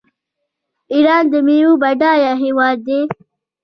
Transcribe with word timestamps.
ایران 0.93 1.23
د 1.31 1.33
میوو 1.47 1.73
بډایه 1.81 2.31
هیواد 2.43 2.77
دی. 2.87 3.01